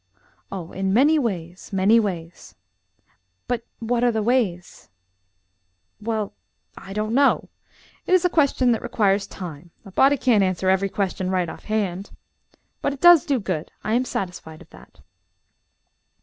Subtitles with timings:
[0.51, 2.55] "Oh, in many ways, many ways."
[3.47, 4.89] "But what are the ways?"
[6.01, 6.33] "Well
[6.75, 7.49] I don't know
[8.07, 11.65] it is a question that requires time; a body can't answer every question right off
[11.65, 12.09] hand.
[12.81, 13.71] But it does do good.
[13.83, 15.01] I am satisfied of that."